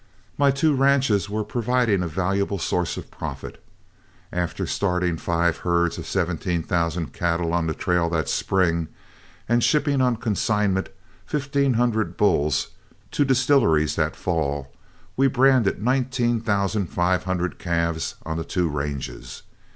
[0.35, 3.63] My two ranches were proving a valuable source of profit.
[4.33, 8.87] After starting five herds of seventeen thousand cattle on the trail that spring,
[9.47, 10.89] and shipping on consignment
[11.27, 12.69] fifteen hundred bulls
[13.11, 14.73] to distilleries that fall,
[15.15, 19.43] we branded nineteen thousand five hundred calves on the two ranges.